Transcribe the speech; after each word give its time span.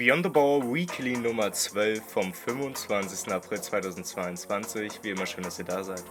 Beyond 0.00 0.24
the 0.24 0.30
Ball 0.30 0.62
Weekly 0.62 1.14
Nummer 1.14 1.52
12 1.52 2.02
vom 2.02 2.32
25. 2.32 3.30
April 3.34 3.60
2022. 3.60 5.00
Wie 5.02 5.10
immer 5.10 5.26
schön, 5.26 5.44
dass 5.44 5.58
ihr 5.58 5.66
da 5.66 5.84
seid. 5.84 6.02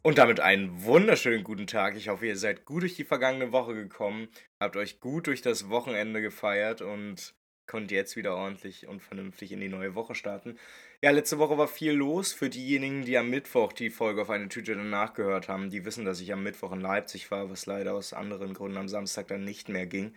Und 0.00 0.16
damit 0.16 0.40
einen 0.40 0.82
wunderschönen 0.84 1.44
guten 1.44 1.66
Tag. 1.66 1.96
Ich 1.96 2.08
hoffe, 2.08 2.28
ihr 2.28 2.38
seid 2.38 2.64
gut 2.64 2.80
durch 2.80 2.96
die 2.96 3.04
vergangene 3.04 3.52
Woche 3.52 3.74
gekommen, 3.74 4.28
habt 4.58 4.76
euch 4.76 5.00
gut 5.00 5.26
durch 5.26 5.42
das 5.42 5.68
Wochenende 5.68 6.22
gefeiert 6.22 6.80
und 6.80 7.34
könnt 7.68 7.92
jetzt 7.92 8.16
wieder 8.16 8.34
ordentlich 8.34 8.88
und 8.88 9.00
vernünftig 9.00 9.52
in 9.52 9.60
die 9.60 9.68
neue 9.68 9.94
Woche 9.94 10.16
starten. 10.16 10.58
Ja, 11.00 11.12
letzte 11.12 11.38
Woche 11.38 11.56
war 11.56 11.68
viel 11.68 11.92
los. 11.92 12.32
Für 12.32 12.50
diejenigen, 12.50 13.04
die 13.04 13.16
am 13.16 13.30
Mittwoch 13.30 13.72
die 13.72 13.90
Folge 13.90 14.22
auf 14.22 14.30
eine 14.30 14.48
Tüte 14.48 14.74
danach 14.74 15.14
gehört 15.14 15.48
haben, 15.48 15.70
die 15.70 15.84
wissen, 15.84 16.04
dass 16.04 16.20
ich 16.20 16.32
am 16.32 16.42
Mittwoch 16.42 16.72
in 16.72 16.80
Leipzig 16.80 17.30
war, 17.30 17.48
was 17.50 17.66
leider 17.66 17.94
aus 17.94 18.12
anderen 18.12 18.54
Gründen 18.54 18.78
am 18.78 18.88
Samstag 18.88 19.28
dann 19.28 19.44
nicht 19.44 19.68
mehr 19.68 19.86
ging. 19.86 20.14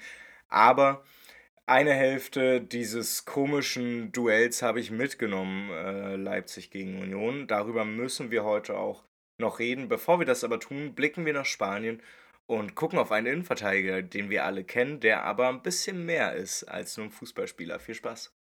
Aber 0.50 1.04
eine 1.68 1.94
Hälfte 1.94 2.62
dieses 2.62 3.26
komischen 3.26 4.12
Duells 4.12 4.62
habe 4.62 4.80
ich 4.80 4.90
mitgenommen, 4.90 5.70
äh, 5.70 6.16
Leipzig 6.16 6.72
gegen 6.72 7.00
Union. 7.00 7.48
Darüber 7.48 7.86
müssen 7.86 8.32
wir 8.32 8.44
heute 8.44 8.78
auch 8.78 9.04
noch 9.38 9.60
reden. 9.60 9.88
Bevor 9.88 10.20
wir 10.20 10.26
das 10.26 10.44
aber 10.44 10.60
tun, 10.60 10.96
blicken 10.96 11.26
wir 11.26 11.34
nach 11.34 11.46
Spanien 11.46 12.02
und 12.52 12.76
gucken 12.76 13.00
auf 13.00 13.14
einen 13.14 13.28
Innenverteidiger, 13.28 14.02
den 14.02 14.30
wir 14.30 14.44
alle 14.44 14.66
kennen, 14.66 15.00
der 15.00 15.24
aber 15.24 15.48
ein 15.48 15.62
bisschen 15.62 16.06
mehr 16.06 16.34
ist 16.34 16.66
als 16.66 16.98
nur 16.98 17.06
ein 17.06 17.12
Fußballspieler. 17.12 17.80
Viel 17.80 17.96
Spaß! 17.96 18.36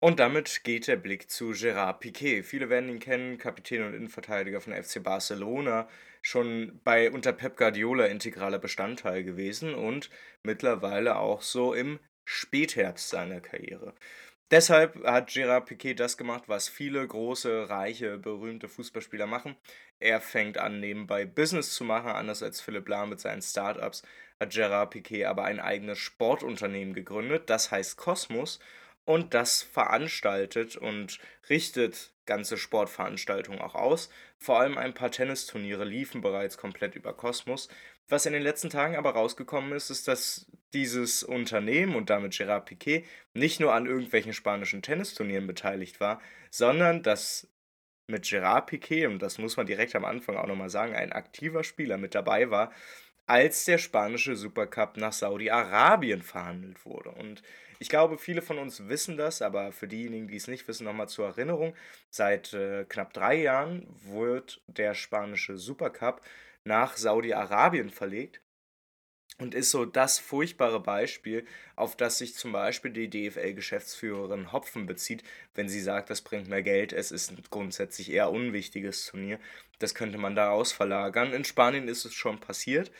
Und 0.00 0.18
damit 0.18 0.64
geht 0.64 0.88
der 0.88 0.96
Blick 0.96 1.30
zu 1.30 1.52
Gerard 1.52 2.00
Piquet. 2.00 2.42
Viele 2.42 2.68
werden 2.70 2.88
ihn 2.88 2.98
kennen, 2.98 3.38
Kapitän 3.38 3.86
und 3.86 3.94
Innenverteidiger 3.94 4.60
von 4.60 4.74
FC 4.74 5.00
Barcelona, 5.00 5.88
schon 6.20 6.80
bei 6.82 7.12
unter 7.12 7.32
Pep 7.32 7.56
Guardiola 7.56 8.06
integraler 8.06 8.58
Bestandteil 8.58 9.22
gewesen 9.22 9.72
und 9.76 10.10
mittlerweile 10.42 11.16
auch 11.16 11.42
so 11.42 11.74
im 11.74 12.00
Spätherbst 12.24 13.08
seiner 13.08 13.40
Karriere. 13.40 13.94
Deshalb 14.50 15.02
hat 15.04 15.30
Gerard 15.32 15.66
Piquet 15.66 15.94
das 15.94 16.16
gemacht, 16.16 16.44
was 16.46 16.68
viele 16.68 17.06
große, 17.06 17.68
reiche, 17.68 18.18
berühmte 18.18 18.68
Fußballspieler 18.68 19.26
machen. 19.26 19.56
Er 20.00 20.20
fängt 20.20 20.58
an, 20.58 20.80
nebenbei 20.80 21.24
Business 21.24 21.74
zu 21.74 21.84
machen, 21.84 22.10
anders 22.10 22.42
als 22.42 22.60
Philipp 22.60 22.88
Lahm 22.88 23.10
mit 23.10 23.20
seinen 23.20 23.42
Startups, 23.42 24.02
hat 24.40 24.50
Gerard 24.52 24.90
Piquet 24.90 25.24
aber 25.26 25.44
ein 25.44 25.60
eigenes 25.60 25.98
Sportunternehmen 25.98 26.94
gegründet, 26.94 27.48
das 27.50 27.70
heißt 27.70 27.96
Cosmos 27.96 28.60
und 29.04 29.34
das 29.34 29.62
veranstaltet 29.62 30.76
und 30.76 31.18
richtet 31.48 32.12
ganze 32.26 32.56
Sportveranstaltungen 32.56 33.60
auch 33.60 33.74
aus. 33.74 34.10
Vor 34.38 34.58
allem 34.60 34.78
ein 34.78 34.94
paar 34.94 35.10
Tennisturniere 35.10 35.84
liefen 35.84 36.20
bereits 36.20 36.56
komplett 36.56 36.94
über 36.94 37.14
Cosmos. 37.14 37.68
Was 38.08 38.26
in 38.26 38.32
den 38.32 38.42
letzten 38.42 38.70
Tagen 38.70 38.96
aber 38.96 39.10
rausgekommen 39.10 39.72
ist, 39.72 39.90
ist, 39.90 40.08
dass 40.08 40.46
dieses 40.72 41.22
Unternehmen 41.22 41.94
und 41.96 42.10
damit 42.10 42.36
Gerard 42.36 42.66
Piquet 42.66 43.04
nicht 43.32 43.60
nur 43.60 43.72
an 43.72 43.86
irgendwelchen 43.86 44.32
spanischen 44.32 44.82
Tennisturnieren 44.82 45.46
beteiligt 45.46 46.00
war, 46.00 46.20
sondern 46.50 47.02
dass 47.02 47.48
mit 48.06 48.28
Gerard 48.28 48.66
Piquet, 48.66 49.06
und 49.06 49.22
das 49.22 49.38
muss 49.38 49.56
man 49.56 49.66
direkt 49.66 49.94
am 49.96 50.04
Anfang 50.04 50.36
auch 50.36 50.46
nochmal 50.46 50.68
sagen, 50.68 50.94
ein 50.94 51.12
aktiver 51.12 51.64
Spieler 51.64 51.96
mit 51.96 52.14
dabei 52.14 52.50
war, 52.50 52.70
als 53.26 53.64
der 53.64 53.78
spanische 53.78 54.36
Supercup 54.36 54.98
nach 54.98 55.12
Saudi-Arabien 55.14 56.22
verhandelt 56.22 56.84
wurde. 56.84 57.10
Und 57.10 57.42
ich 57.78 57.88
glaube, 57.88 58.18
viele 58.18 58.42
von 58.42 58.58
uns 58.58 58.88
wissen 58.88 59.16
das, 59.16 59.42
aber 59.42 59.72
für 59.72 59.88
diejenigen, 59.88 60.28
die 60.28 60.36
es 60.36 60.48
nicht 60.48 60.66
wissen, 60.68 60.84
nochmal 60.84 61.08
zur 61.08 61.26
Erinnerung, 61.26 61.74
seit 62.10 62.52
äh, 62.52 62.84
knapp 62.88 63.12
drei 63.12 63.36
Jahren 63.36 63.86
wird 64.04 64.62
der 64.66 64.94
spanische 64.94 65.56
Supercup 65.56 66.20
nach 66.64 66.96
Saudi-Arabien 66.96 67.90
verlegt 67.90 68.40
und 69.38 69.54
ist 69.54 69.70
so 69.70 69.84
das 69.84 70.18
furchtbare 70.18 70.80
Beispiel, 70.80 71.44
auf 71.76 71.96
das 71.96 72.18
sich 72.18 72.34
zum 72.34 72.52
Beispiel 72.52 72.92
die 72.92 73.10
DFL-Geschäftsführerin 73.10 74.52
Hopfen 74.52 74.86
bezieht, 74.86 75.24
wenn 75.54 75.68
sie 75.68 75.80
sagt, 75.80 76.10
das 76.10 76.22
bringt 76.22 76.48
mehr 76.48 76.62
Geld, 76.62 76.92
es 76.92 77.10
ist 77.10 77.32
ein 77.32 77.42
grundsätzlich 77.50 78.12
eher 78.12 78.30
unwichtiges 78.30 79.06
Turnier. 79.06 79.40
Das 79.80 79.94
könnte 79.94 80.18
man 80.18 80.36
daraus 80.36 80.72
verlagern. 80.72 81.32
In 81.32 81.44
Spanien 81.44 81.88
ist 81.88 82.04
es 82.04 82.14
schon 82.14 82.38
passiert 82.38 82.92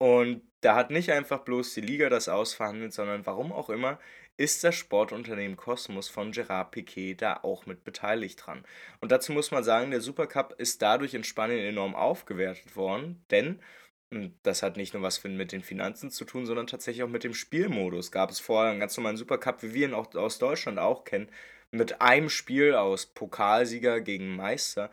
und 0.00 0.40
da 0.62 0.76
hat 0.76 0.90
nicht 0.90 1.12
einfach 1.12 1.40
bloß 1.40 1.74
die 1.74 1.82
Liga 1.82 2.08
das 2.08 2.30
ausverhandelt, 2.30 2.94
sondern 2.94 3.26
warum 3.26 3.52
auch 3.52 3.68
immer, 3.68 4.00
ist 4.38 4.64
das 4.64 4.74
Sportunternehmen 4.74 5.58
Cosmos 5.58 6.08
von 6.08 6.32
Gerard 6.32 6.70
Piquet 6.70 7.16
da 7.16 7.40
auch 7.42 7.66
mit 7.66 7.84
beteiligt 7.84 8.46
dran. 8.46 8.64
Und 9.00 9.12
dazu 9.12 9.32
muss 9.32 9.50
man 9.50 9.62
sagen, 9.62 9.90
der 9.90 10.00
Supercup 10.00 10.54
ist 10.56 10.80
dadurch 10.80 11.12
in 11.12 11.22
Spanien 11.22 11.60
enorm 11.60 11.94
aufgewertet 11.94 12.76
worden, 12.76 13.22
denn 13.30 13.60
und 14.10 14.34
das 14.42 14.62
hat 14.62 14.78
nicht 14.78 14.94
nur 14.94 15.02
was 15.02 15.22
mit 15.22 15.52
den 15.52 15.62
Finanzen 15.62 16.10
zu 16.10 16.24
tun, 16.24 16.46
sondern 16.46 16.66
tatsächlich 16.66 17.04
auch 17.04 17.08
mit 17.08 17.22
dem 17.22 17.34
Spielmodus. 17.34 18.10
Gab 18.10 18.30
es 18.30 18.40
vorher 18.40 18.70
einen 18.70 18.80
ganz 18.80 18.96
normalen 18.96 19.18
Supercup, 19.18 19.62
wie 19.62 19.74
wir 19.74 19.86
ihn 19.86 19.94
auch 19.94 20.14
aus 20.14 20.38
Deutschland 20.38 20.78
auch 20.78 21.04
kennen, 21.04 21.28
mit 21.70 22.00
einem 22.00 22.30
Spiel 22.30 22.74
aus 22.74 23.06
Pokalsieger 23.06 24.00
gegen 24.00 24.34
Meister, 24.34 24.90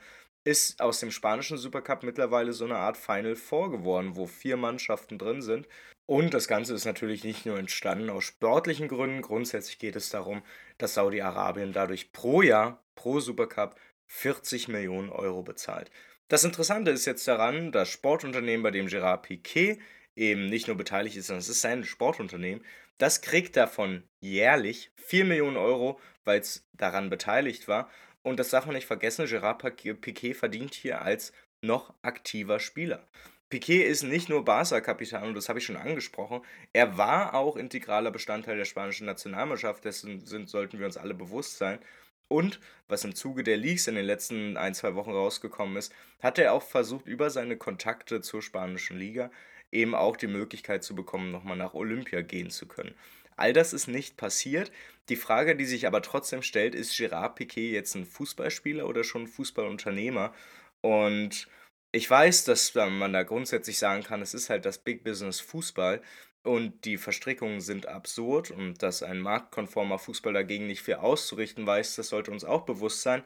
ist 0.48 0.82
aus 0.82 1.02
dem 1.02 1.12
spanischen 1.12 1.58
Supercup 1.58 2.04
mittlerweile 2.04 2.54
so 2.54 2.64
eine 2.64 2.78
Art 2.78 2.96
Final 2.96 3.36
Four 3.36 3.70
geworden, 3.70 4.16
wo 4.16 4.28
vier 4.28 4.56
Mannschaften 4.56 5.18
drin 5.18 5.42
sind. 5.42 5.68
Und 6.06 6.34
das 6.34 6.48
Ganze 6.48 6.74
ist 6.74 6.86
natürlich 6.86 7.26
nicht 7.26 7.46
nur 7.46 7.60
entstanden 7.60 8.10
aus 8.10 8.24
sportlichen 8.24 8.88
Gründen. 8.88 9.22
Grundsätzlich 9.22 9.78
geht 9.78 9.98
es 9.98 10.10
darum, 10.10 10.42
dass 10.78 10.94
Saudi-Arabien 10.94 11.74
dadurch 11.74 12.14
pro 12.14 12.42
Jahr, 12.42 12.82
pro 12.96 13.20
Supercup, 13.20 13.76
40 14.06 14.70
Millionen 14.70 15.10
Euro 15.10 15.44
bezahlt. 15.44 15.92
Das 16.30 16.46
Interessante 16.46 16.92
ist 16.92 17.06
jetzt 17.06 17.28
daran, 17.28 17.74
das 17.74 17.90
Sportunternehmen, 17.90 18.64
bei 18.64 18.72
dem 18.72 18.88
Gerard 18.88 19.24
Piquet 19.24 19.82
eben 20.16 20.48
nicht 20.48 20.68
nur 20.68 20.78
beteiligt 20.78 21.18
ist, 21.18 21.28
sondern 21.28 21.42
es 21.42 21.50
ist 21.50 21.60
sein 21.60 21.84
Sportunternehmen, 21.84 22.64
das 22.98 23.20
kriegt 23.20 23.58
davon 23.58 24.04
jährlich 24.22 24.92
4 24.96 25.26
Millionen 25.26 25.58
Euro, 25.58 26.00
weil 26.24 26.40
es 26.40 26.66
daran 26.72 27.10
beteiligt 27.10 27.68
war. 27.68 27.90
Und 28.28 28.42
das 28.42 28.50
darf 28.50 28.66
man 28.66 28.76
nicht 28.76 28.88
vergessen, 28.88 29.26
Gerard 29.26 29.60
Piquet 29.60 30.34
verdient 30.34 30.74
hier 30.74 31.02
als 31.02 31.32
noch 31.62 31.94
aktiver 32.02 32.60
Spieler. 32.60 33.08
Piquet 33.50 33.84
ist 33.84 34.04
nicht 34.04 34.28
nur 34.28 34.44
Barca-Kapitän, 34.44 35.24
und 35.24 35.34
das 35.34 35.48
habe 35.48 35.60
ich 35.60 35.66
schon 35.66 35.78
angesprochen, 35.78 36.42
er 36.74 36.98
war 36.98 37.34
auch 37.36 37.56
integraler 37.56 38.12
Bestandteil 38.12 38.58
der 38.58 38.66
spanischen 38.66 39.06
Nationalmannschaft, 39.06 39.86
dessen 39.86 40.26
sind, 40.26 40.50
sollten 40.50 40.78
wir 40.78 40.86
uns 40.86 40.98
alle 40.98 41.14
bewusst 41.14 41.58
sein. 41.58 41.80
Und 42.28 42.60
was 42.90 43.06
im 43.06 43.16
Zuge 43.16 43.46
der 43.46 43.56
Leaks 43.56 43.88
in 43.88 43.96
den 43.96 44.06
letzten 44.06 44.58
ein, 44.58 44.74
zwei 44.74 44.96
Wochen 44.96 45.12
rausgekommen 45.12 45.78
ist, 45.78 45.94
hat 46.20 46.38
er 46.38 46.52
auch 46.52 46.64
versucht, 46.64 47.08
über 47.08 47.30
seine 47.30 47.56
Kontakte 47.56 48.20
zur 48.20 48.42
spanischen 48.42 48.98
Liga 48.98 49.32
eben 49.72 49.96
auch 49.96 50.18
die 50.18 50.28
Möglichkeit 50.28 50.84
zu 50.84 50.96
bekommen, 50.96 51.32
nochmal 51.32 51.56
nach 51.56 51.74
Olympia 51.74 52.22
gehen 52.22 52.50
zu 52.50 52.68
können. 52.68 52.94
All 53.38 53.54
das 53.54 53.74
ist 53.74 53.88
nicht 53.88 54.18
passiert. 54.18 54.72
Die 55.10 55.16
Frage, 55.16 55.56
die 55.56 55.66
sich 55.66 55.88
aber 55.88 56.02
trotzdem 56.02 56.42
stellt, 56.42 56.76
ist 56.76 56.98
Gerard 56.98 57.36
Piquet 57.36 57.72
jetzt 57.72 57.96
ein 57.96 58.06
Fußballspieler 58.06 58.88
oder 58.88 59.04
schon 59.04 59.24
ein 59.24 59.28
Fußballunternehmer? 59.28 60.34
Und 60.82 61.48
ich 61.94 62.10
weiß, 62.10 62.44
dass 62.44 62.76
man 62.76 63.14
da 63.14 63.24
grundsätzlich 63.24 63.80
sagen 63.80 64.04
kann, 64.04 64.22
es 64.22 64.34
ist 64.34 64.50
halt 64.50 64.66
das 64.66 64.80
Big 64.80 65.04
Business 65.04 65.40
Fußball, 65.40 66.02
und 66.48 66.86
die 66.86 66.98
Verstrickungen 66.98 67.60
sind 67.62 67.88
absurd 67.88 68.52
und 68.52 68.82
dass 68.82 69.04
ein 69.04 69.20
marktkonformer 69.20 70.00
Fußball 70.00 70.34
dagegen 70.34 70.68
nicht 70.68 70.82
viel 70.82 70.96
auszurichten 70.96 71.68
weiß, 71.68 71.96
das 71.96 72.10
sollte 72.10 72.32
uns 72.32 72.46
auch 72.46 72.62
bewusst 72.66 73.02
sein. 73.02 73.24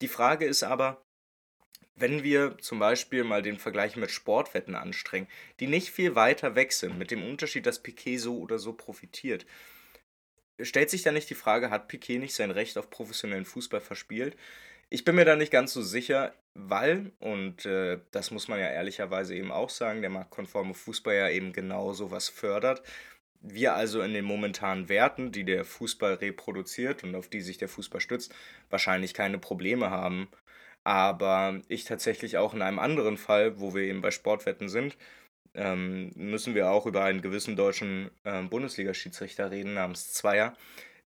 Die 0.00 0.08
Frage 0.08 0.44
ist 0.46 0.64
aber, 0.64 1.03
wenn 1.96 2.22
wir 2.24 2.58
zum 2.58 2.78
Beispiel 2.78 3.24
mal 3.24 3.42
den 3.42 3.58
Vergleich 3.58 3.96
mit 3.96 4.10
Sportwetten 4.10 4.74
anstrengen, 4.74 5.28
die 5.60 5.66
nicht 5.66 5.90
viel 5.90 6.14
weiter 6.14 6.54
weg 6.54 6.72
sind, 6.72 6.98
mit 6.98 7.10
dem 7.10 7.22
Unterschied, 7.22 7.66
dass 7.66 7.82
Piquet 7.82 8.18
so 8.18 8.38
oder 8.38 8.58
so 8.58 8.72
profitiert, 8.72 9.46
stellt 10.60 10.90
sich 10.90 11.02
da 11.02 11.12
nicht 11.12 11.30
die 11.30 11.34
Frage, 11.34 11.70
hat 11.70 11.88
Piquet 11.88 12.18
nicht 12.18 12.34
sein 12.34 12.50
Recht 12.50 12.78
auf 12.78 12.90
professionellen 12.90 13.44
Fußball 13.44 13.80
verspielt? 13.80 14.36
Ich 14.90 15.04
bin 15.04 15.14
mir 15.16 15.24
da 15.24 15.36
nicht 15.36 15.52
ganz 15.52 15.72
so 15.72 15.82
sicher, 15.82 16.34
weil, 16.54 17.12
und 17.18 17.64
äh, 17.64 17.98
das 18.10 18.30
muss 18.30 18.48
man 18.48 18.60
ja 18.60 18.68
ehrlicherweise 18.68 19.34
eben 19.34 19.50
auch 19.50 19.70
sagen, 19.70 20.02
der 20.02 20.10
marktkonforme 20.10 20.74
Fußball 20.74 21.14
ja 21.14 21.28
eben 21.30 21.52
genau 21.52 21.92
sowas 21.92 22.28
fördert. 22.28 22.82
Wir 23.40 23.74
also 23.74 24.02
in 24.02 24.14
den 24.14 24.24
momentanen 24.24 24.88
Werten, 24.88 25.32
die 25.32 25.44
der 25.44 25.64
Fußball 25.64 26.14
reproduziert 26.14 27.04
und 27.04 27.14
auf 27.14 27.28
die 27.28 27.40
sich 27.40 27.58
der 27.58 27.68
Fußball 27.68 28.00
stützt, 28.00 28.34
wahrscheinlich 28.70 29.14
keine 29.14 29.38
Probleme 29.38 29.90
haben. 29.90 30.28
Aber 30.84 31.60
ich 31.68 31.84
tatsächlich 31.84 32.36
auch 32.38 32.54
in 32.54 32.62
einem 32.62 32.78
anderen 32.78 33.16
Fall, 33.16 33.58
wo 33.60 33.74
wir 33.74 33.82
eben 33.82 34.02
bei 34.02 34.10
Sportwetten 34.10 34.68
sind, 34.68 34.96
ähm, 35.54 36.10
müssen 36.16 36.54
wir 36.54 36.70
auch 36.70 36.86
über 36.86 37.04
einen 37.04 37.22
gewissen 37.22 37.56
deutschen 37.56 38.10
äh, 38.24 38.42
Bundesliga-Schiedsrichter 38.42 39.50
reden 39.50 39.74
namens 39.74 40.12
Zweier, 40.12 40.54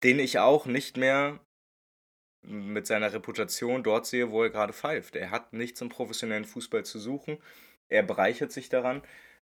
den 0.03 0.19
ich 0.21 0.39
auch 0.39 0.67
nicht 0.67 0.97
mehr 0.97 1.41
mit 2.43 2.87
seiner 2.87 3.13
Reputation 3.13 3.83
dort 3.83 4.07
sehe, 4.07 4.31
wo 4.31 4.43
er 4.43 4.51
gerade 4.51 4.73
pfeift. 4.73 5.17
Er 5.17 5.31
hat 5.31 5.53
nichts 5.53 5.81
im 5.81 5.89
professionellen 5.89 6.45
Fußball 6.45 6.85
zu 6.85 6.99
suchen. 6.99 7.39
Er 7.89 8.03
bereichert 8.03 8.53
sich 8.53 8.69
daran. 8.69 9.03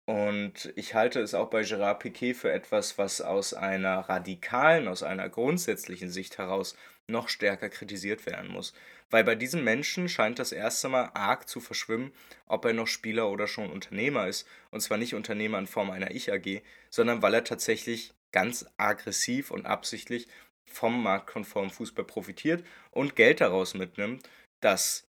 Und 0.08 0.72
ich 0.76 0.94
halte 0.94 1.20
es 1.20 1.34
auch 1.34 1.50
bei 1.50 1.64
Gerard 1.64 2.00
Piquet 2.00 2.36
für 2.36 2.52
etwas, 2.52 2.98
was 2.98 3.22
aus 3.22 3.54
einer 3.56 4.08
radikalen, 4.08 4.88
aus 4.88 5.02
einer 5.02 5.30
grundsätzlichen 5.30 6.12
Sicht 6.12 6.38
heraus 6.38 6.76
noch 7.08 7.28
stärker 7.28 7.70
kritisiert 7.70 8.26
werden 8.26 8.52
muss. 8.52 8.74
Weil 9.10 9.24
bei 9.24 9.36
diesem 9.36 9.64
Menschen 9.64 10.08
scheint 10.10 10.40
das 10.40 10.52
erste 10.52 10.90
Mal 10.90 11.12
arg 11.14 11.48
zu 11.48 11.60
verschwimmen, 11.60 12.12
ob 12.46 12.66
er 12.66 12.74
noch 12.74 12.88
Spieler 12.88 13.30
oder 13.30 13.48
schon 13.48 13.72
Unternehmer 13.72 14.28
ist. 14.28 14.48
Und 14.72 14.82
zwar 14.82 14.98
nicht 14.98 15.16
Unternehmer 15.16 15.58
in 15.58 15.68
Form 15.68 15.90
einer 15.90 16.12
Ich-AG, 16.12 16.62
sondern 16.90 17.22
weil 17.22 17.34
er 17.34 17.44
tatsächlich 17.44 18.14
ganz 18.32 18.66
aggressiv 18.78 19.50
und 19.52 19.66
absichtlich 19.66 20.28
vom 20.66 21.02
marktkonformen 21.02 21.72
Fußball 21.72 22.06
profitiert 22.06 22.66
und 22.92 23.16
Geld 23.16 23.42
daraus 23.42 23.76
mitnimmt, 23.76 24.28
dass 24.62 25.08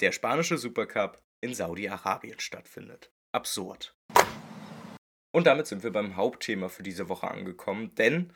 der 0.00 0.12
spanische 0.12 0.58
Supercup 0.58 1.20
in 1.40 1.54
Saudi-Arabien 1.54 2.40
stattfindet. 2.40 3.10
Absurd. 3.32 3.94
Und 5.32 5.46
damit 5.46 5.66
sind 5.66 5.82
wir 5.82 5.92
beim 5.92 6.16
Hauptthema 6.16 6.68
für 6.68 6.82
diese 6.82 7.08
Woche 7.08 7.28
angekommen, 7.28 7.94
denn 7.96 8.32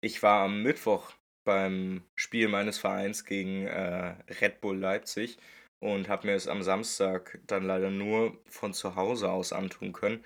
ich 0.00 0.22
war 0.22 0.44
am 0.44 0.62
Mittwoch 0.62 1.12
beim 1.44 2.04
Spiel 2.14 2.48
meines 2.48 2.78
Vereins 2.78 3.24
gegen 3.24 3.66
äh, 3.66 4.14
Red 4.40 4.60
Bull 4.60 4.78
Leipzig 4.78 5.38
und 5.78 6.08
habe 6.08 6.26
mir 6.26 6.34
es 6.34 6.48
am 6.48 6.62
Samstag 6.62 7.40
dann 7.46 7.64
leider 7.64 7.90
nur 7.90 8.38
von 8.46 8.74
zu 8.74 8.96
Hause 8.96 9.30
aus 9.30 9.52
antun 9.52 9.92
können. 9.92 10.24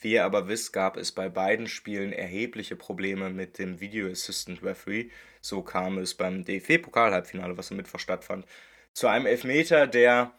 Wie 0.00 0.12
ihr 0.12 0.24
aber 0.24 0.48
wisst, 0.48 0.72
gab 0.72 0.96
es 0.96 1.12
bei 1.12 1.28
beiden 1.28 1.66
Spielen 1.66 2.12
erhebliche 2.12 2.76
Probleme 2.76 3.30
mit 3.30 3.58
dem 3.58 3.80
Video 3.80 4.08
Assistant 4.08 4.62
Referee. 4.62 5.10
So 5.40 5.62
kam 5.62 5.98
es 5.98 6.14
beim 6.14 6.44
DFB-Pokal-Halbfinale, 6.44 7.56
was 7.56 7.70
am 7.70 7.78
Mittwoch 7.78 8.00
stattfand, 8.00 8.46
zu 8.92 9.08
einem 9.08 9.26
Elfmeter, 9.26 9.86
der 9.86 10.34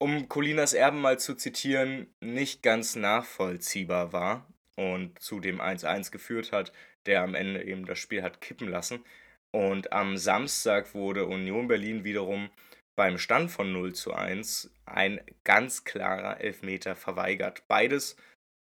um 0.00 0.28
Colinas 0.28 0.72
Erben 0.72 1.00
mal 1.00 1.18
zu 1.18 1.34
zitieren, 1.34 2.12
nicht 2.20 2.62
ganz 2.62 2.96
nachvollziehbar 2.96 4.12
war 4.12 4.46
und 4.76 5.18
zu 5.20 5.40
dem 5.40 5.60
1-1 5.60 6.10
geführt 6.10 6.52
hat, 6.52 6.72
der 7.06 7.22
am 7.22 7.34
Ende 7.34 7.62
eben 7.64 7.84
das 7.84 7.98
Spiel 7.98 8.22
hat 8.22 8.40
kippen 8.40 8.68
lassen. 8.68 9.04
Und 9.52 9.92
am 9.92 10.16
Samstag 10.16 10.94
wurde 10.94 11.26
Union 11.26 11.68
Berlin 11.68 12.04
wiederum 12.04 12.50
beim 12.96 13.18
Stand 13.18 13.50
von 13.50 13.72
0 13.72 13.94
zu 13.94 14.14
1 14.14 14.72
ein 14.86 15.20
ganz 15.44 15.84
klarer 15.84 16.40
Elfmeter 16.40 16.96
verweigert. 16.96 17.64
Beides 17.68 18.16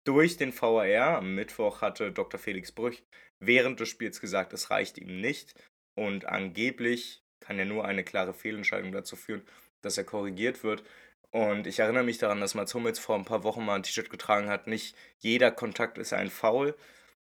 durch 0.04 0.36
den 0.36 0.52
VAR. 0.58 1.18
Am 1.18 1.34
Mittwoch 1.34 1.82
hatte 1.82 2.12
Dr. 2.12 2.40
Felix 2.40 2.72
Brüch 2.72 3.02
während 3.40 3.80
des 3.80 3.88
Spiels 3.88 4.20
gesagt, 4.20 4.52
es 4.52 4.70
reicht 4.70 4.98
ihm 4.98 5.20
nicht. 5.20 5.54
Und 5.94 6.26
angeblich 6.26 7.22
kann 7.40 7.58
ja 7.58 7.64
nur 7.64 7.84
eine 7.84 8.04
klare 8.04 8.32
Fehlentscheidung 8.32 8.92
dazu 8.92 9.16
führen, 9.16 9.42
dass 9.82 9.98
er 9.98 10.04
korrigiert 10.04 10.62
wird. 10.64 10.82
Und 11.30 11.66
ich 11.66 11.80
erinnere 11.80 12.04
mich 12.04 12.18
daran, 12.18 12.40
dass 12.40 12.54
Mats 12.54 12.74
Hummels 12.74 12.98
vor 12.98 13.16
ein 13.16 13.24
paar 13.24 13.42
Wochen 13.44 13.64
mal 13.64 13.74
ein 13.74 13.82
T-Shirt 13.82 14.10
getragen 14.10 14.48
hat, 14.48 14.66
nicht 14.66 14.96
jeder 15.18 15.50
Kontakt 15.50 15.98
ist 15.98 16.12
ein 16.12 16.30
Foul. 16.30 16.74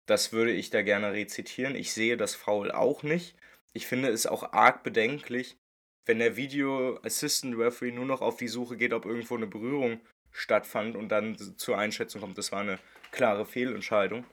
Das 0.05 0.33
würde 0.33 0.51
ich 0.51 0.71
da 0.71 0.81
gerne 0.81 1.11
rezitieren. 1.11 1.75
Ich 1.75 1.93
sehe 1.93 2.17
das 2.17 2.33
Foul 2.33 2.71
auch 2.71 3.03
nicht. 3.03 3.35
Ich 3.73 3.85
finde 3.85 4.09
es 4.09 4.25
auch 4.25 4.53
arg 4.53 4.83
bedenklich, 4.83 5.57
wenn 6.05 6.17
der 6.17 6.35
Video 6.35 6.99
Assistant 7.03 7.55
Referee 7.55 7.91
nur 7.91 8.05
noch 8.05 8.21
auf 8.21 8.37
die 8.37 8.47
Suche 8.47 8.77
geht, 8.77 8.93
ob 8.93 9.05
irgendwo 9.05 9.35
eine 9.35 9.45
Berührung 9.45 10.01
stattfand 10.31 10.95
und 10.95 11.09
dann 11.09 11.37
zur 11.57 11.77
Einschätzung 11.77 12.21
kommt, 12.21 12.37
das 12.37 12.51
war 12.51 12.61
eine 12.61 12.79
klare 13.11 13.45
Fehlentscheidung. 13.45 14.25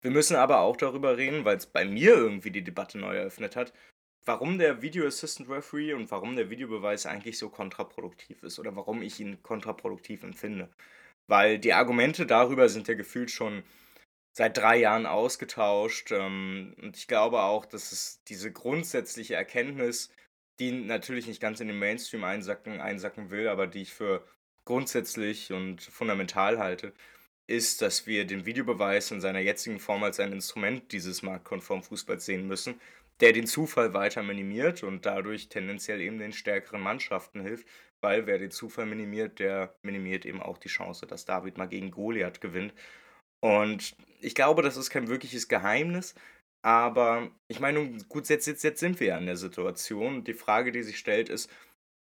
Wir 0.00 0.10
müssen 0.10 0.36
aber 0.36 0.60
auch 0.60 0.76
darüber 0.76 1.16
reden, 1.16 1.44
weil 1.44 1.56
es 1.56 1.66
bei 1.66 1.84
mir 1.84 2.14
irgendwie 2.14 2.52
die 2.52 2.64
Debatte 2.64 2.98
neu 2.98 3.16
eröffnet 3.16 3.56
hat, 3.56 3.72
warum 4.30 4.58
der 4.58 4.80
Video 4.80 5.08
Assistant 5.08 5.48
Referee 5.48 5.92
und 5.92 6.08
warum 6.12 6.36
der 6.36 6.50
Videobeweis 6.50 7.04
eigentlich 7.04 7.36
so 7.36 7.48
kontraproduktiv 7.48 8.44
ist 8.44 8.60
oder 8.60 8.76
warum 8.76 9.02
ich 9.02 9.18
ihn 9.18 9.42
kontraproduktiv 9.42 10.22
empfinde. 10.22 10.68
Weil 11.26 11.58
die 11.58 11.72
Argumente 11.72 12.26
darüber 12.26 12.68
sind 12.68 12.86
ja 12.86 12.94
gefühlt 12.94 13.32
schon 13.32 13.64
seit 14.32 14.56
drei 14.56 14.76
Jahren 14.76 15.06
ausgetauscht. 15.06 16.12
Ähm, 16.12 16.76
und 16.80 16.96
ich 16.96 17.08
glaube 17.08 17.40
auch, 17.42 17.66
dass 17.66 17.90
es 17.90 18.22
diese 18.28 18.52
grundsätzliche 18.52 19.34
Erkenntnis, 19.34 20.12
die 20.60 20.70
natürlich 20.70 21.26
nicht 21.26 21.40
ganz 21.40 21.58
in 21.58 21.66
den 21.66 21.80
Mainstream 21.80 22.22
einsacken, 22.22 22.80
einsacken 22.80 23.30
will, 23.30 23.48
aber 23.48 23.66
die 23.66 23.82
ich 23.82 23.92
für 23.92 24.24
grundsätzlich 24.64 25.52
und 25.52 25.82
fundamental 25.82 26.60
halte, 26.60 26.92
ist, 27.48 27.82
dass 27.82 28.06
wir 28.06 28.26
den 28.26 28.46
Videobeweis 28.46 29.10
in 29.10 29.20
seiner 29.20 29.40
jetzigen 29.40 29.80
Form 29.80 30.04
als 30.04 30.20
ein 30.20 30.32
Instrument 30.32 30.92
dieses 30.92 31.22
marktkonformen 31.22 31.82
Fußballs 31.82 32.24
sehen 32.24 32.46
müssen 32.46 32.80
der 33.20 33.32
den 33.32 33.46
Zufall 33.46 33.92
weiter 33.94 34.22
minimiert 34.22 34.82
und 34.82 35.04
dadurch 35.06 35.48
tendenziell 35.48 36.00
eben 36.00 36.18
den 36.18 36.32
stärkeren 36.32 36.80
Mannschaften 36.80 37.40
hilft, 37.40 37.66
weil 38.00 38.26
wer 38.26 38.38
den 38.38 38.50
Zufall 38.50 38.86
minimiert, 38.86 39.38
der 39.38 39.74
minimiert 39.82 40.24
eben 40.24 40.42
auch 40.42 40.58
die 40.58 40.68
Chance, 40.68 41.06
dass 41.06 41.26
David 41.26 41.58
mal 41.58 41.68
gegen 41.68 41.90
Goliath 41.90 42.40
gewinnt. 42.40 42.74
Und 43.42 43.96
ich 44.20 44.34
glaube, 44.34 44.62
das 44.62 44.76
ist 44.76 44.90
kein 44.90 45.08
wirkliches 45.08 45.48
Geheimnis, 45.48 46.14
aber 46.62 47.30
ich 47.48 47.60
meine, 47.60 47.98
gut, 48.08 48.28
jetzt, 48.28 48.46
jetzt, 48.46 48.64
jetzt 48.64 48.80
sind 48.80 49.00
wir 49.00 49.08
ja 49.08 49.18
in 49.18 49.26
der 49.26 49.36
Situation. 49.36 50.24
Die 50.24 50.34
Frage, 50.34 50.72
die 50.72 50.82
sich 50.82 50.98
stellt, 50.98 51.28
ist, 51.28 51.50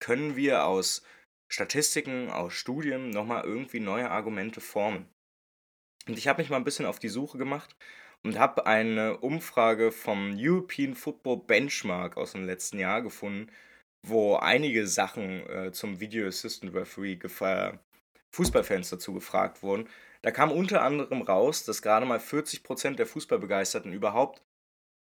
können 0.01 0.35
wir 0.35 0.65
aus 0.65 1.05
Statistiken, 1.49 2.29
aus 2.29 2.53
Studien 2.53 3.09
nochmal 3.09 3.43
irgendwie 3.45 3.79
neue 3.79 4.09
Argumente 4.09 4.59
formen? 4.59 5.07
Und 6.07 6.17
ich 6.17 6.27
habe 6.27 6.41
mich 6.41 6.49
mal 6.49 6.57
ein 6.57 6.65
bisschen 6.65 6.85
auf 6.85 6.99
die 6.99 7.09
Suche 7.09 7.37
gemacht 7.37 7.77
und 8.23 8.39
habe 8.39 8.65
eine 8.65 9.17
Umfrage 9.17 9.91
vom 9.91 10.35
European 10.37 10.95
Football 10.95 11.37
Benchmark 11.45 12.17
aus 12.17 12.31
dem 12.31 12.45
letzten 12.45 12.79
Jahr 12.79 13.01
gefunden, 13.01 13.51
wo 14.05 14.35
einige 14.35 14.87
Sachen 14.87 15.47
äh, 15.49 15.71
zum 15.71 15.99
Video 15.99 16.27
Assistant 16.27 16.73
Referee 16.73 17.19
Fußballfans 18.31 18.89
dazu 18.89 19.13
gefragt 19.13 19.61
wurden. 19.61 19.87
Da 20.21 20.31
kam 20.31 20.51
unter 20.51 20.81
anderem 20.81 21.21
raus, 21.21 21.65
dass 21.65 21.81
gerade 21.81 22.05
mal 22.05 22.19
40% 22.19 22.95
der 22.95 23.05
Fußballbegeisterten 23.05 23.93
überhaupt 23.93 24.41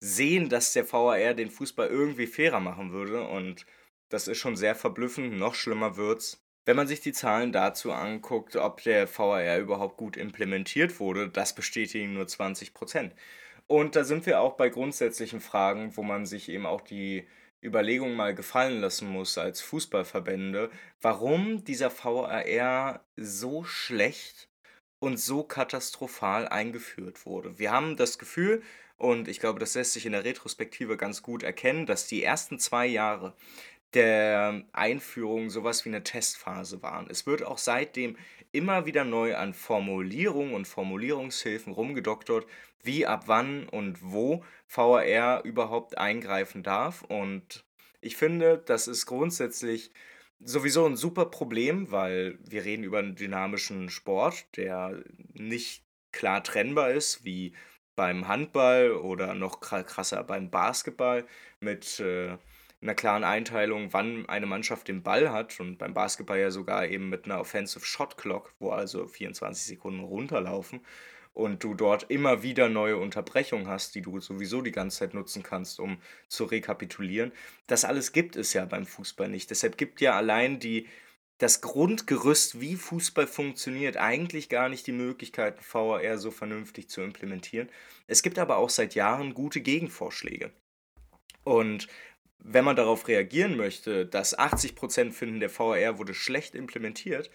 sehen, 0.02 0.50
dass 0.50 0.74
der 0.74 0.92
VAR 0.92 1.34
den 1.34 1.50
Fußball 1.50 1.88
irgendwie 1.88 2.28
fairer 2.28 2.60
machen 2.60 2.92
würde. 2.92 3.28
Und 3.28 3.66
das 4.10 4.28
ist 4.28 4.38
schon 4.38 4.56
sehr 4.56 4.76
verblüffend. 4.76 5.38
Noch 5.38 5.56
schlimmer 5.56 5.98
wird's, 5.98 6.42
wenn 6.70 6.76
man 6.76 6.86
sich 6.86 7.02
die 7.02 7.14
Zahlen 7.14 7.52
dazu 7.52 7.92
anguckt, 7.92 8.56
ob 8.56 8.84
der 8.84 9.08
VAR 9.08 9.58
überhaupt 9.58 9.98
gut 9.98 10.16
implementiert 10.16 11.00
wurde, 11.00 11.28
das 11.28 11.56
bestätigen 11.56 12.14
nur 12.14 12.26
20%. 12.26 13.10
Und 13.66 13.96
da 13.96 14.04
sind 14.04 14.28
wir 14.28 14.40
auch 14.40 14.54
bei 14.54 14.70
grundsätzlichen 14.70 15.42
Fragen, 15.42 15.98
wo 15.98 16.04
man 16.04 16.28
sich 16.28 16.48
eben 16.48 16.68
auch 16.68 16.82
die 16.82 17.28
Überlegung 17.64 18.14
mal 18.14 18.36
gefallen 18.36 18.82
lassen 18.82 19.10
muss 19.10 19.40
als 19.40 19.62
Fußballverbände, 19.62 20.70
warum 21.02 21.64
dieser 21.64 21.90
VAR 21.90 23.04
so 23.18 23.64
schlecht 23.64 24.48
und 25.00 25.20
so 25.20 25.42
katastrophal 25.42 26.48
eingeführt 26.48 27.26
wurde. 27.26 27.58
Wir 27.58 27.72
haben 27.72 27.98
das 27.98 28.20
Gefühl, 28.20 28.62
und 28.96 29.28
ich 29.28 29.40
glaube, 29.40 29.60
das 29.60 29.74
lässt 29.74 29.94
sich 29.94 30.06
in 30.06 30.12
der 30.12 30.24
Retrospektive 30.24 30.98
ganz 30.98 31.24
gut 31.24 31.42
erkennen, 31.42 31.88
dass 31.88 32.06
die 32.06 32.22
ersten 32.22 32.60
zwei 32.60 32.86
Jahre 32.86 33.34
der 33.94 34.64
Einführung 34.72 35.50
sowas 35.50 35.86
wie 35.86 35.90
eine 35.90 36.04
Testphase 36.04 36.82
waren. 36.82 37.08
Es 37.10 37.26
wird 37.26 37.44
auch 37.44 37.58
seitdem 37.58 38.18
immer 38.52 38.86
wieder 38.86 39.04
neu 39.04 39.36
an 39.36 39.54
Formulierungen 39.54 40.54
und 40.54 40.68
Formulierungshilfen 40.68 41.74
rumgedoktert, 41.74 42.46
wie 42.82 43.06
ab 43.06 43.24
wann 43.28 43.68
und 43.68 44.00
wo 44.02 44.44
VAR 44.68 45.44
überhaupt 45.44 45.98
eingreifen 45.98 46.64
darf. 46.64 47.02
Und 47.04 47.66
ich 48.02 48.16
finde, 48.16 48.58
das 48.58 48.88
ist 48.88 49.06
grundsätzlich 49.06 49.92
sowieso 50.40 50.86
ein 50.86 50.96
super 50.96 51.26
Problem, 51.26 51.92
weil 51.92 52.40
wir 52.42 52.64
reden 52.64 52.84
über 52.84 53.00
einen 53.00 53.16
dynamischen 53.16 53.90
Sport, 53.90 54.46
der 54.56 55.04
nicht 55.34 55.84
klar 56.12 56.44
trennbar 56.44 56.92
ist, 56.92 57.26
wie 57.26 57.54
beim 57.96 58.28
Handball 58.28 58.92
oder 58.92 59.36
noch 59.36 59.60
krasser 59.60 60.24
beim 60.24 60.50
Basketball 60.50 61.26
mit 61.60 62.00
äh, 62.00 62.38
einer 62.82 62.96
klaren 62.96 63.24
Einteilung, 63.24 63.92
wann 63.92 64.28
eine 64.30 64.46
Mannschaft 64.46 64.88
den 64.88 65.04
Ball 65.04 65.32
hat 65.32 65.60
und 65.60 65.78
beim 65.78 65.94
Basketball 65.94 66.40
ja 66.40 66.52
sogar 66.52 66.88
eben 66.88 67.10
mit 67.10 67.26
einer 67.26 67.40
Offensive 67.40 67.86
Shot 67.86 68.18
Clock, 68.18 68.54
wo 68.60 68.72
also 68.72 69.08
24 69.08 69.66
Sekunden 69.66 70.00
runterlaufen 70.02 70.82
und 71.34 71.64
du 71.64 71.74
dort 71.74 72.10
immer 72.10 72.44
wieder 72.44 72.70
neue 72.70 72.98
Unterbrechungen 72.98 73.68
hast, 73.68 73.96
die 73.96 74.02
du 74.02 74.20
sowieso 74.20 74.62
die 74.62 74.72
ganze 74.72 75.00
Zeit 75.00 75.14
nutzen 75.14 75.44
kannst, 75.44 75.80
um 75.80 76.02
zu 76.28 76.46
rekapitulieren. 76.46 77.32
Das 77.68 77.86
alles 77.86 78.12
gibt 78.12 78.36
es 78.36 78.54
ja 78.54 78.66
beim 78.66 78.86
Fußball 78.86 79.30
nicht. 79.30 79.50
Deshalb 79.50 79.78
gibt 79.78 80.02
ja 80.02 80.16
allein 80.16 80.60
die 80.60 80.88
das 81.38 81.62
Grundgerüst, 81.62 82.60
wie 82.60 82.76
Fußball 82.76 83.26
funktioniert, 83.26 83.96
eigentlich 83.96 84.50
gar 84.50 84.68
nicht 84.68 84.86
die 84.88 84.92
Möglichkeit, 84.92 85.58
VAR 85.74 86.18
so 86.18 86.32
vernünftig 86.32 86.90
zu 86.90 87.02
implementieren. 87.02 87.70
Es 88.08 88.22
gibt 88.24 88.38
aber 88.40 88.58
auch 88.58 88.70
seit 88.70 88.94
Jahren 88.94 89.34
gute 89.34 89.62
Gegenvorschläge. 89.62 90.52
Und 91.46 91.88
wenn 92.40 92.66
man 92.66 92.76
darauf 92.76 93.08
reagieren 93.08 93.58
möchte, 93.58 94.06
dass 94.06 94.38
80% 94.38 95.12
finden, 95.12 95.40
der 95.40 95.58
VAR 95.58 95.98
wurde 95.98 96.14
schlecht 96.14 96.56
implementiert, 96.56 97.30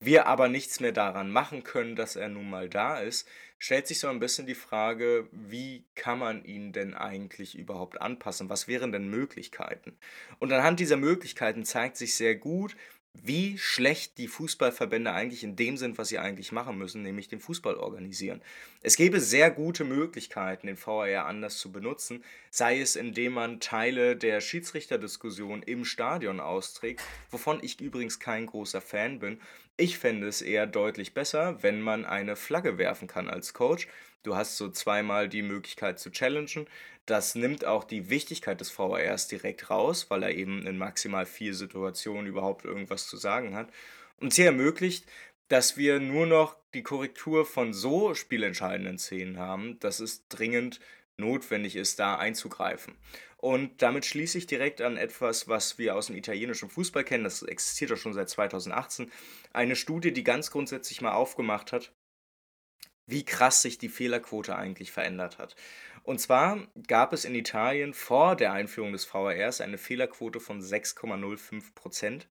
wir 0.00 0.26
aber 0.26 0.48
nichts 0.48 0.80
mehr 0.80 0.92
daran 0.92 1.30
machen 1.30 1.62
können, 1.62 1.94
dass 1.94 2.16
er 2.16 2.28
nun 2.28 2.48
mal 2.48 2.68
da 2.68 3.00
ist, 3.00 3.28
stellt 3.58 3.86
sich 3.86 4.00
so 4.00 4.08
ein 4.08 4.18
bisschen 4.18 4.46
die 4.46 4.54
Frage, 4.54 5.28
wie 5.30 5.84
kann 5.94 6.18
man 6.18 6.42
ihn 6.44 6.72
denn 6.72 6.94
eigentlich 6.94 7.56
überhaupt 7.56 8.00
anpassen? 8.00 8.48
Was 8.48 8.66
wären 8.66 8.92
denn 8.92 9.10
Möglichkeiten? 9.10 9.98
Und 10.38 10.52
anhand 10.52 10.80
dieser 10.80 10.96
Möglichkeiten 10.96 11.64
zeigt 11.64 11.98
sich 11.98 12.14
sehr 12.14 12.34
gut, 12.34 12.74
wie 13.12 13.58
schlecht 13.58 14.18
die 14.18 14.28
Fußballverbände 14.28 15.12
eigentlich 15.12 15.44
in 15.44 15.56
dem 15.56 15.76
sind, 15.76 15.98
was 15.98 16.08
sie 16.08 16.18
eigentlich 16.18 16.52
machen 16.52 16.78
müssen, 16.78 17.02
nämlich 17.02 17.28
den 17.28 17.40
Fußball 17.40 17.76
organisieren. 17.76 18.40
Es 18.82 18.96
gäbe 18.96 19.20
sehr 19.20 19.50
gute 19.50 19.84
Möglichkeiten, 19.84 20.66
den 20.66 20.78
VAR 20.78 21.26
anders 21.26 21.58
zu 21.58 21.72
benutzen, 21.72 22.24
sei 22.50 22.80
es 22.80 22.96
indem 22.96 23.34
man 23.34 23.60
Teile 23.60 24.16
der 24.16 24.40
Schiedsrichterdiskussion 24.40 25.62
im 25.62 25.84
Stadion 25.84 26.40
austrägt, 26.40 27.02
wovon 27.30 27.58
ich 27.62 27.80
übrigens 27.80 28.20
kein 28.20 28.46
großer 28.46 28.80
Fan 28.80 29.18
bin. 29.18 29.40
Ich 29.76 29.98
fände 29.98 30.26
es 30.26 30.42
eher 30.42 30.66
deutlich 30.66 31.14
besser, 31.14 31.62
wenn 31.62 31.80
man 31.80 32.04
eine 32.04 32.36
Flagge 32.36 32.78
werfen 32.78 33.08
kann 33.08 33.28
als 33.28 33.54
Coach. 33.54 33.88
Du 34.22 34.36
hast 34.36 34.56
so 34.56 34.68
zweimal 34.70 35.28
die 35.28 35.42
Möglichkeit 35.42 35.98
zu 35.98 36.10
challengen. 36.10 36.66
Das 37.06 37.34
nimmt 37.34 37.64
auch 37.64 37.84
die 37.84 38.10
Wichtigkeit 38.10 38.60
des 38.60 38.70
VARs 38.76 39.28
direkt 39.28 39.70
raus, 39.70 40.10
weil 40.10 40.22
er 40.22 40.34
eben 40.34 40.66
in 40.66 40.76
maximal 40.76 41.26
vier 41.26 41.54
Situationen 41.54 42.26
überhaupt 42.26 42.64
irgendwas 42.64 43.06
zu 43.06 43.16
sagen 43.16 43.54
hat. 43.54 43.70
Und 44.18 44.34
sie 44.34 44.42
ermöglicht, 44.42 45.06
dass 45.48 45.76
wir 45.76 45.98
nur 45.98 46.26
noch 46.26 46.56
die 46.74 46.82
Korrektur 46.82 47.44
von 47.44 47.72
so 47.72 48.14
spielentscheidenden 48.14 48.98
Szenen 48.98 49.38
haben, 49.38 49.78
dass 49.80 49.98
es 50.00 50.28
dringend 50.28 50.80
notwendig 51.16 51.76
ist, 51.76 51.98
da 51.98 52.16
einzugreifen. 52.16 52.94
Und 53.36 53.80
damit 53.80 54.04
schließe 54.04 54.36
ich 54.36 54.46
direkt 54.46 54.82
an 54.82 54.98
etwas, 54.98 55.48
was 55.48 55.78
wir 55.78 55.96
aus 55.96 56.08
dem 56.08 56.16
italienischen 56.16 56.68
Fußball 56.68 57.04
kennen. 57.04 57.24
Das 57.24 57.42
existiert 57.42 57.90
auch 57.92 57.96
schon 57.96 58.12
seit 58.12 58.28
2018. 58.28 59.10
Eine 59.52 59.76
Studie, 59.76 60.12
die 60.12 60.24
ganz 60.24 60.50
grundsätzlich 60.50 61.00
mal 61.00 61.12
aufgemacht 61.12 61.72
hat, 61.72 61.90
wie 63.10 63.24
krass 63.24 63.62
sich 63.62 63.78
die 63.78 63.88
Fehlerquote 63.88 64.56
eigentlich 64.56 64.92
verändert 64.92 65.38
hat. 65.38 65.56
Und 66.02 66.20
zwar 66.20 66.66
gab 66.86 67.12
es 67.12 67.24
in 67.24 67.34
Italien 67.34 67.94
vor 67.94 68.36
der 68.36 68.52
Einführung 68.52 68.92
des 68.92 69.04
VARs 69.12 69.60
eine 69.60 69.78
Fehlerquote 69.78 70.40
von 70.40 70.60
6,05 70.60 71.74
Prozent. 71.74 72.28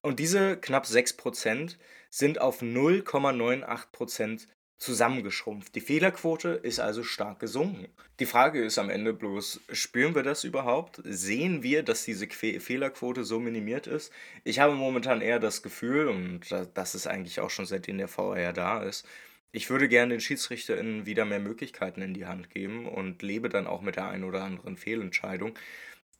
Und 0.00 0.18
diese 0.18 0.56
knapp 0.56 0.86
6 0.86 1.14
Prozent 1.14 1.78
sind 2.10 2.40
auf 2.40 2.62
0,98 2.62 3.90
Prozent 3.92 4.48
zusammengeschrumpft. 4.78 5.74
Die 5.74 5.80
Fehlerquote 5.80 6.48
ist 6.50 6.78
also 6.78 7.04
stark 7.04 7.40
gesunken. 7.40 7.88
Die 8.20 8.26
Frage 8.26 8.62
ist 8.62 8.78
am 8.78 8.90
Ende 8.90 9.12
bloß, 9.12 9.60
spüren 9.72 10.14
wir 10.14 10.22
das 10.22 10.44
überhaupt? 10.44 11.00
Sehen 11.04 11.62
wir, 11.62 11.82
dass 11.82 12.04
diese 12.04 12.26
que 12.26 12.60
Fehlerquote 12.60 13.24
so 13.24 13.40
minimiert 13.40 13.86
ist? 13.86 14.12
Ich 14.44 14.58
habe 14.58 14.74
momentan 14.74 15.20
eher 15.20 15.38
das 15.38 15.62
Gefühl, 15.62 16.08
und 16.08 16.40
das 16.74 16.94
ist 16.94 17.06
eigentlich 17.06 17.40
auch 17.40 17.50
schon 17.50 17.66
seitdem 17.66 17.98
der 17.98 18.14
VAR 18.14 18.52
da 18.52 18.82
ist, 18.82 19.06
ich 19.54 19.70
würde 19.70 19.88
gerne 19.88 20.14
den 20.14 20.20
SchiedsrichterInnen 20.20 21.06
wieder 21.06 21.24
mehr 21.24 21.38
Möglichkeiten 21.38 22.02
in 22.02 22.12
die 22.12 22.26
Hand 22.26 22.50
geben 22.50 22.88
und 22.88 23.22
lebe 23.22 23.48
dann 23.48 23.68
auch 23.68 23.82
mit 23.82 23.94
der 23.94 24.08
einen 24.08 24.24
oder 24.24 24.42
anderen 24.42 24.76
Fehlentscheidung. 24.76 25.56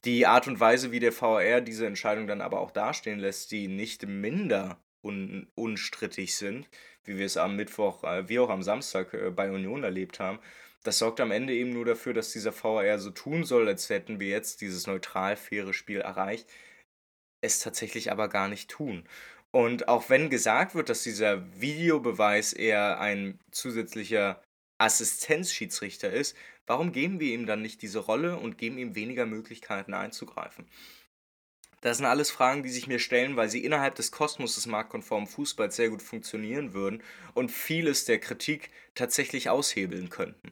Die 0.04 0.24
Art 0.24 0.46
und 0.46 0.60
Weise, 0.60 0.92
wie 0.92 1.00
der 1.00 1.10
VR 1.10 1.60
diese 1.60 1.84
Entscheidung 1.84 2.28
dann 2.28 2.40
aber 2.40 2.60
auch 2.60 2.70
dastehen 2.70 3.18
lässt, 3.18 3.50
die 3.50 3.66
nicht 3.66 4.06
minder 4.06 4.78
un 5.02 5.48
unstrittig 5.56 6.36
sind, 6.36 6.68
wie 7.02 7.18
wir 7.18 7.26
es 7.26 7.36
am 7.36 7.56
Mittwoch, 7.56 8.04
äh, 8.04 8.28
wie 8.28 8.38
auch 8.38 8.50
am 8.50 8.62
Samstag 8.62 9.12
äh, 9.14 9.30
bei 9.30 9.50
Union 9.50 9.82
erlebt 9.82 10.20
haben, 10.20 10.38
das 10.84 10.98
sorgt 10.98 11.20
am 11.20 11.32
Ende 11.32 11.54
eben 11.54 11.70
nur 11.70 11.84
dafür, 11.84 12.14
dass 12.14 12.30
dieser 12.32 12.52
VR 12.52 13.00
so 13.00 13.10
tun 13.10 13.42
soll, 13.42 13.66
als 13.66 13.90
hätten 13.90 14.20
wir 14.20 14.28
jetzt 14.28 14.60
dieses 14.60 14.86
neutral 14.86 15.36
faire 15.36 15.72
Spiel 15.72 16.00
erreicht, 16.00 16.48
es 17.40 17.58
tatsächlich 17.58 18.12
aber 18.12 18.28
gar 18.28 18.48
nicht 18.48 18.70
tun. 18.70 19.08
Und 19.54 19.86
auch 19.86 20.10
wenn 20.10 20.30
gesagt 20.30 20.74
wird, 20.74 20.88
dass 20.88 21.04
dieser 21.04 21.60
Videobeweis 21.60 22.52
eher 22.54 22.98
ein 22.98 23.38
zusätzlicher 23.52 24.42
Assistenzschiedsrichter 24.78 26.10
ist, 26.12 26.36
warum 26.66 26.90
geben 26.90 27.20
wir 27.20 27.32
ihm 27.32 27.46
dann 27.46 27.62
nicht 27.62 27.80
diese 27.80 28.00
Rolle 28.00 28.36
und 28.36 28.58
geben 28.58 28.78
ihm 28.78 28.96
weniger 28.96 29.26
Möglichkeiten 29.26 29.94
einzugreifen? 29.94 30.66
Das 31.82 31.98
sind 31.98 32.06
alles 32.06 32.32
Fragen, 32.32 32.64
die 32.64 32.68
sich 32.68 32.88
mir 32.88 32.98
stellen, 32.98 33.36
weil 33.36 33.48
sie 33.48 33.64
innerhalb 33.64 33.94
des 33.94 34.10
Kosmos 34.10 34.56
des 34.56 34.66
marktkonformen 34.66 35.28
Fußballs 35.28 35.76
sehr 35.76 35.90
gut 35.90 36.02
funktionieren 36.02 36.74
würden 36.74 37.00
und 37.34 37.52
vieles 37.52 38.06
der 38.06 38.18
Kritik 38.18 38.72
tatsächlich 38.96 39.50
aushebeln 39.50 40.10
könnten. 40.10 40.50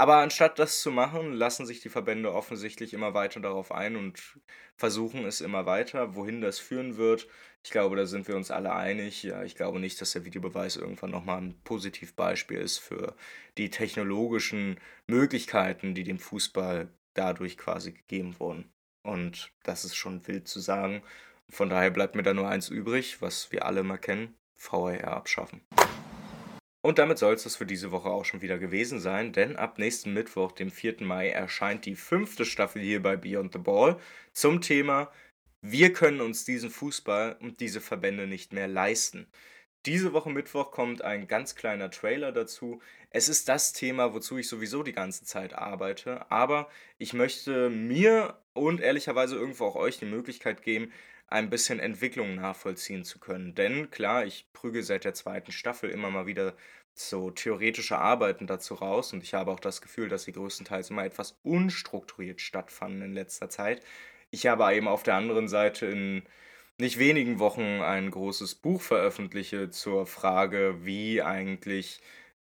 Aber 0.00 0.16
anstatt 0.16 0.58
das 0.58 0.80
zu 0.80 0.90
machen, 0.90 1.34
lassen 1.34 1.66
sich 1.66 1.80
die 1.80 1.90
Verbände 1.90 2.32
offensichtlich 2.32 2.94
immer 2.94 3.12
weiter 3.12 3.38
darauf 3.38 3.70
ein 3.70 3.96
und 3.96 4.38
versuchen 4.74 5.26
es 5.26 5.42
immer 5.42 5.66
weiter. 5.66 6.14
Wohin 6.14 6.40
das 6.40 6.58
führen 6.58 6.96
wird, 6.96 7.28
ich 7.62 7.70
glaube, 7.70 7.96
da 7.96 8.06
sind 8.06 8.26
wir 8.26 8.34
uns 8.34 8.50
alle 8.50 8.72
einig. 8.72 9.22
Ja, 9.24 9.42
ich 9.42 9.56
glaube 9.56 9.78
nicht, 9.78 10.00
dass 10.00 10.12
der 10.12 10.24
Videobeweis 10.24 10.76
irgendwann 10.76 11.10
nochmal 11.10 11.42
ein 11.42 11.60
Positivbeispiel 11.64 12.56
ist 12.56 12.78
für 12.78 13.14
die 13.58 13.68
technologischen 13.68 14.80
Möglichkeiten, 15.06 15.94
die 15.94 16.04
dem 16.04 16.18
Fußball 16.18 16.88
dadurch 17.12 17.58
quasi 17.58 17.92
gegeben 17.92 18.40
wurden. 18.40 18.72
Und 19.02 19.52
das 19.64 19.84
ist 19.84 19.96
schon 19.96 20.26
wild 20.26 20.48
zu 20.48 20.60
sagen. 20.60 21.02
Von 21.50 21.68
daher 21.68 21.90
bleibt 21.90 22.14
mir 22.14 22.22
da 22.22 22.32
nur 22.32 22.48
eins 22.48 22.70
übrig, 22.70 23.20
was 23.20 23.52
wir 23.52 23.66
alle 23.66 23.82
mal 23.82 23.98
kennen: 23.98 24.34
VAR 24.56 25.04
abschaffen. 25.08 25.60
Und 26.82 26.98
damit 26.98 27.18
soll 27.18 27.34
es 27.34 27.42
das 27.42 27.56
für 27.56 27.66
diese 27.66 27.90
Woche 27.90 28.08
auch 28.08 28.24
schon 28.24 28.40
wieder 28.40 28.58
gewesen 28.58 29.00
sein, 29.00 29.32
denn 29.32 29.56
ab 29.56 29.78
nächsten 29.78 30.14
Mittwoch, 30.14 30.52
dem 30.52 30.70
4. 30.70 30.96
Mai, 31.00 31.28
erscheint 31.28 31.84
die 31.84 31.94
fünfte 31.94 32.46
Staffel 32.46 32.80
hier 32.80 33.02
bei 33.02 33.16
Beyond 33.16 33.52
the 33.52 33.58
Ball 33.58 33.98
zum 34.32 34.62
Thema 34.62 35.12
Wir 35.60 35.92
können 35.92 36.22
uns 36.22 36.46
diesen 36.46 36.70
Fußball 36.70 37.36
und 37.40 37.60
diese 37.60 37.82
Verbände 37.82 38.26
nicht 38.26 38.54
mehr 38.54 38.66
leisten. 38.66 39.26
Diese 39.86 40.12
Woche 40.14 40.30
Mittwoch 40.30 40.72
kommt 40.72 41.02
ein 41.02 41.26
ganz 41.26 41.54
kleiner 41.54 41.90
Trailer 41.90 42.32
dazu. 42.32 42.80
Es 43.10 43.28
ist 43.28 43.48
das 43.48 43.72
Thema, 43.74 44.14
wozu 44.14 44.38
ich 44.38 44.48
sowieso 44.48 44.82
die 44.82 44.92
ganze 44.92 45.24
Zeit 45.24 45.54
arbeite, 45.54 46.30
aber 46.30 46.68
ich 46.98 47.12
möchte 47.12 47.70
mir 47.70 48.38
und 48.54 48.80
ehrlicherweise 48.80 49.36
irgendwo 49.36 49.66
auch 49.66 49.76
euch 49.76 49.98
die 49.98 50.06
Möglichkeit 50.06 50.62
geben, 50.62 50.92
ein 51.30 51.48
bisschen 51.50 51.80
Entwicklung 51.80 52.34
nachvollziehen 52.34 53.04
zu 53.04 53.18
können. 53.20 53.54
Denn 53.54 53.90
klar, 53.90 54.26
ich 54.26 54.46
prüge 54.52 54.82
seit 54.82 55.04
der 55.04 55.14
zweiten 55.14 55.52
Staffel 55.52 55.90
immer 55.90 56.10
mal 56.10 56.26
wieder 56.26 56.54
so 56.94 57.30
theoretische 57.30 57.98
Arbeiten 57.98 58.46
dazu 58.46 58.74
raus 58.74 59.12
und 59.12 59.22
ich 59.22 59.34
habe 59.34 59.50
auch 59.50 59.60
das 59.60 59.80
Gefühl, 59.80 60.08
dass 60.08 60.24
sie 60.24 60.32
größtenteils 60.32 60.90
immer 60.90 61.04
etwas 61.04 61.38
unstrukturiert 61.42 62.40
stattfanden 62.40 63.02
in 63.02 63.14
letzter 63.14 63.48
Zeit. 63.48 63.82
Ich 64.30 64.46
habe 64.46 64.74
eben 64.74 64.88
auf 64.88 65.02
der 65.02 65.14
anderen 65.14 65.48
Seite 65.48 65.86
in 65.86 66.22
nicht 66.78 66.98
wenigen 66.98 67.38
Wochen 67.38 67.80
ein 67.82 68.10
großes 68.10 68.56
Buch 68.56 68.80
veröffentliche 68.82 69.70
zur 69.70 70.06
Frage, 70.06 70.78
wie 70.84 71.22
eigentlich 71.22 72.00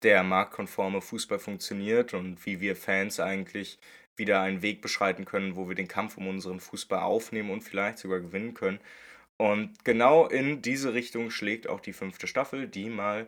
der 0.03 0.23
marktkonforme 0.23 1.01
Fußball 1.01 1.39
funktioniert 1.39 2.13
und 2.13 2.45
wie 2.45 2.59
wir 2.59 2.75
Fans 2.75 3.19
eigentlich 3.19 3.79
wieder 4.21 4.41
einen 4.41 4.61
Weg 4.61 4.81
beschreiten 4.81 5.25
können, 5.25 5.57
wo 5.57 5.67
wir 5.67 5.75
den 5.75 5.89
Kampf 5.89 6.15
um 6.15 6.29
unseren 6.29 6.61
Fußball 6.61 7.01
aufnehmen 7.01 7.49
und 7.51 7.61
vielleicht 7.61 7.97
sogar 7.97 8.21
gewinnen 8.21 8.53
können. 8.53 8.79
Und 9.37 9.83
genau 9.83 10.27
in 10.27 10.61
diese 10.61 10.93
Richtung 10.93 11.31
schlägt 11.31 11.67
auch 11.67 11.81
die 11.81 11.93
fünfte 11.93 12.27
Staffel, 12.27 12.67
die 12.67 12.89
mal 12.89 13.27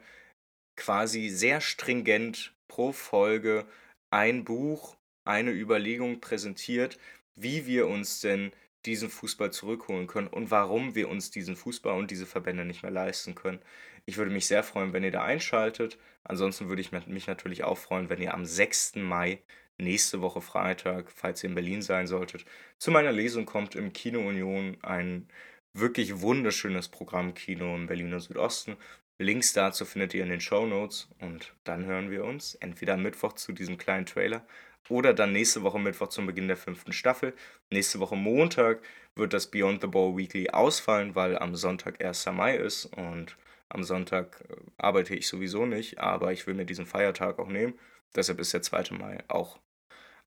quasi 0.78 1.30
sehr 1.30 1.60
stringent 1.60 2.54
pro 2.68 2.92
Folge 2.92 3.66
ein 4.12 4.46
Buch, 4.46 4.96
eine 5.26 5.52
Überlegung 5.52 6.22
präsentiert, 6.22 7.00
wie 7.36 7.66
wir 7.66 7.88
uns 7.88 8.22
denn 8.22 8.52
diesen 8.86 9.10
Fußball 9.10 9.52
zurückholen 9.52 10.08
können 10.08 10.28
und 10.28 10.52
warum 10.52 10.94
wir 10.94 11.10
uns 11.10 11.32
diesen 11.32 11.56
Fußball 11.56 11.98
und 11.98 12.12
diese 12.12 12.26
Verbände 12.26 12.66
nicht 12.66 12.84
mehr 12.84 12.92
leisten 12.92 13.34
können. 13.34 13.60
Ich 14.06 14.18
würde 14.18 14.32
mich 14.32 14.48
sehr 14.48 14.64
freuen, 14.64 14.94
wenn 14.94 15.04
ihr 15.04 15.12
da 15.12 15.24
einschaltet. 15.24 15.98
Ansonsten 16.24 16.68
würde 16.70 16.82
ich 16.82 16.92
mich 16.92 17.28
natürlich 17.28 17.64
auch 17.64 17.78
freuen, 17.78 18.10
wenn 18.10 18.22
ihr 18.22 18.34
am 18.34 18.46
6. 18.46 18.98
Mai 18.98 19.42
nächste 19.84 20.22
Woche 20.22 20.42
Freitag, 20.42 21.12
falls 21.12 21.44
ihr 21.44 21.50
in 21.50 21.56
Berlin 21.56 21.82
sein 21.82 22.08
solltet, 22.08 22.46
zu 22.78 22.92
meiner 22.92 23.12
Lesung 23.12 23.46
kommt 23.46 23.76
im 23.76 23.94
Kino 23.94 24.20
Union 24.20 24.78
ein 24.82 25.28
wirklich 25.74 26.22
wunderschönes 26.22 26.90
Programm 26.90 27.34
Kino 27.34 27.76
im 27.76 27.88
Berliner 27.88 28.20
Südosten. 28.20 28.78
Links 29.20 29.54
dazu 29.54 29.86
findet 29.86 30.14
ihr 30.14 30.24
in 30.24 30.30
den 30.30 30.42
Show 30.42 30.66
Notes 30.66 31.10
und 31.20 31.54
dann 31.64 31.86
hören 31.86 32.12
wir 32.12 32.24
uns 32.26 32.56
entweder 32.56 32.96
am 32.96 33.04
Mittwoch 33.04 33.34
zu 33.34 33.52
diesem 33.52 33.78
kleinen 33.78 34.06
Trailer 34.06 34.46
oder 34.90 35.14
dann 35.14 35.32
nächste 35.32 35.64
Woche 35.64 35.80
Mittwoch 35.80 36.10
zum 36.10 36.26
Beginn 36.26 36.48
der 36.48 36.58
fünften 36.58 36.94
Staffel. 36.94 37.34
Nächste 37.70 38.00
Woche 38.00 38.16
Montag 38.16 38.82
wird 39.16 39.34
das 39.34 39.50
Beyond 39.50 39.82
the 39.82 39.88
Ball 39.88 40.18
Weekly 40.18 40.50
ausfallen, 40.50 41.16
weil 41.16 41.38
am 41.38 41.56
Sonntag 41.56 42.04
1. 42.04 42.26
Mai 42.28 42.56
ist 42.58 42.86
und 42.86 43.38
am 43.70 43.84
Sonntag 43.84 44.44
äh, 44.50 44.56
arbeite 44.78 45.16
ich 45.16 45.28
sowieso 45.28 45.66
nicht, 45.66 46.00
aber 46.00 46.32
ich 46.32 46.46
will 46.46 46.54
mir 46.54 46.66
diesen 46.66 46.86
Feiertag 46.86 47.40
auch 47.40 47.48
nehmen. 47.48 47.80
Deshalb 48.16 48.40
ist 48.40 48.54
der 48.54 48.62
2. 48.62 48.96
Mai 48.98 49.24
auch 49.28 49.60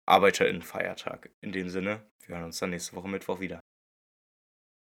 ArbeiterInnenfeiertag. 0.06 1.30
In 1.40 1.52
dem 1.52 1.68
Sinne, 1.68 2.02
wir 2.26 2.36
hören 2.36 2.46
uns 2.46 2.58
dann 2.58 2.70
nächste 2.70 2.96
Woche 2.96 3.08
Mittwoch 3.08 3.40
wieder. 3.40 3.60